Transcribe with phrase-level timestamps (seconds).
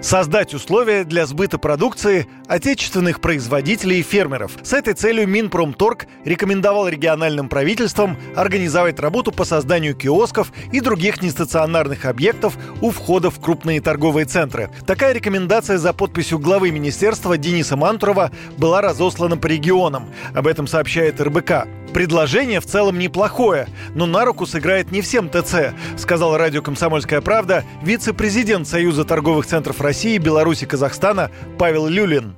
[0.00, 4.52] Создать условия для сбыта продукции отечественных производителей и фермеров.
[4.62, 12.04] С этой целью Минпромторг рекомендовал региональным правительствам организовать работу по созданию киосков и других нестационарных
[12.04, 14.70] объектов у входа в крупные торговые центры.
[14.86, 20.08] Такая рекомендация за подписью главы министерства Дениса Мантурова была разослана по регионам.
[20.32, 21.66] Об этом сообщает РБК.
[21.94, 27.64] Предложение в целом неплохое, но на руку сыграет не всем ТЦ, сказал радио «Комсомольская правда»
[27.82, 32.34] вице-президент Союза торговых центров России, Беларуси, Казахстана Павел Люлин.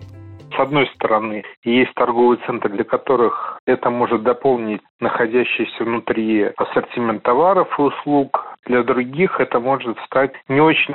[0.57, 7.69] С одной стороны, есть торговые центры, для которых это может дополнить находящийся внутри ассортимент товаров
[7.79, 8.50] и услуг.
[8.71, 10.95] Для других это может стать не очень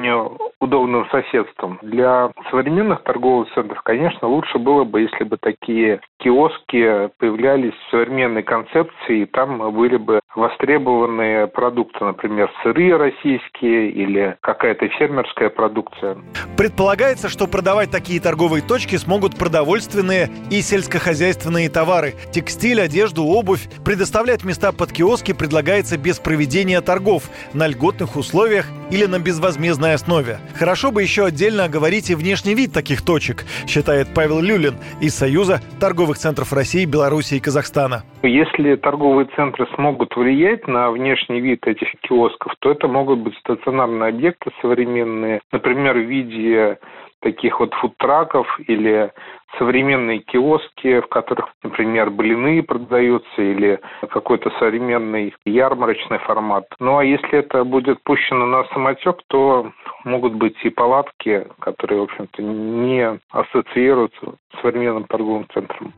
[0.61, 1.77] удобным соседством.
[1.81, 8.43] Для современных торговых центров, конечно, лучше было бы, если бы такие киоски появлялись в современной
[8.43, 16.17] концепции, и там были бы востребованные продукты, например, сыры российские или какая-то фермерская продукция.
[16.57, 23.67] Предполагается, что продавать такие торговые точки смогут продовольственные и сельскохозяйственные товары, текстиль, одежду, обувь.
[23.83, 30.37] Предоставлять места под киоски предлагается без проведения торгов на льготных условиях или на безвозмездной основе.
[30.55, 35.61] Хорошо бы еще отдельно оговорить и внешний вид таких точек, считает Павел Люлин из Союза
[35.79, 38.03] торговых центров России, Беларуси и Казахстана.
[38.23, 44.09] Если торговые центры смогут влиять на внешний вид этих киосков, то это могут быть стационарные
[44.09, 46.77] объекты современные, например, в виде
[47.21, 49.11] таких вот фудтраков или
[49.57, 56.65] современные киоски, в которых, например, блины продаются или какой-то современный ярмарочный формат.
[56.79, 59.71] Ну а если это будет пущено на самотек, то
[60.03, 65.93] могут быть и палатки, которые, в общем-то, не ассоциируются с современным торговым центром.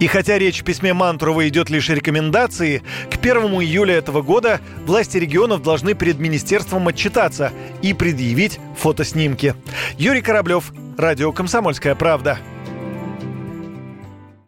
[0.00, 5.16] И хотя речь в письме Мантурова идет лишь рекомендации, к 1 июля этого года власти
[5.16, 7.52] регионов должны перед министерством отчитаться
[7.82, 9.54] и предъявить фотоснимки.
[9.98, 12.38] Юрий Кораблев, Радио «Комсомольская правда».